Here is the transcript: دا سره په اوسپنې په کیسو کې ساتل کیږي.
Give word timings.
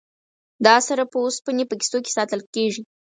دا 0.65 0.75
سره 0.87 1.03
په 1.11 1.17
اوسپنې 1.25 1.63
په 1.67 1.75
کیسو 1.79 1.97
کې 2.03 2.15
ساتل 2.17 2.41
کیږي. 2.53 2.83